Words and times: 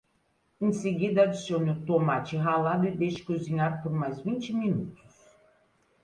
Em 0.59 0.73
seguida, 0.73 1.21
adicione 1.21 1.69
o 1.73 1.85
tomate 1.85 2.35
ralado 2.35 2.87
e 2.87 2.97
deixe 2.97 3.21
cozinhar 3.23 3.83
por 3.83 3.91
mais 3.91 4.19
vinte 4.19 4.51
minutos. 4.51 5.13